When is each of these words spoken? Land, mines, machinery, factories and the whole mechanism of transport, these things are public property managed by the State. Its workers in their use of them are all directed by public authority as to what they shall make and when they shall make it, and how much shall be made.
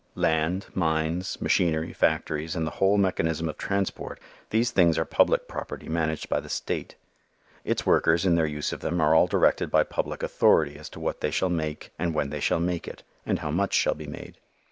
Land, 0.15 0.65
mines, 0.73 1.39
machinery, 1.39 1.93
factories 1.93 2.55
and 2.55 2.65
the 2.65 2.71
whole 2.71 2.97
mechanism 2.97 3.47
of 3.47 3.59
transport, 3.59 4.19
these 4.49 4.71
things 4.71 4.97
are 4.97 5.05
public 5.05 5.47
property 5.47 5.87
managed 5.87 6.27
by 6.27 6.39
the 6.39 6.49
State. 6.49 6.95
Its 7.63 7.85
workers 7.85 8.25
in 8.25 8.33
their 8.33 8.47
use 8.47 8.73
of 8.73 8.79
them 8.79 8.99
are 8.99 9.13
all 9.13 9.27
directed 9.27 9.69
by 9.69 9.83
public 9.83 10.23
authority 10.23 10.75
as 10.75 10.89
to 10.89 10.99
what 10.99 11.21
they 11.21 11.29
shall 11.29 11.49
make 11.51 11.91
and 11.99 12.15
when 12.15 12.31
they 12.31 12.39
shall 12.39 12.59
make 12.59 12.87
it, 12.87 13.03
and 13.27 13.37
how 13.45 13.51
much 13.51 13.75
shall 13.75 13.93
be 13.93 14.07
made. 14.07 14.39